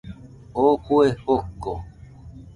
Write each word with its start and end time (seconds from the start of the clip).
Oo 0.61 0.73
fue 0.85 1.13
joko 1.25 1.73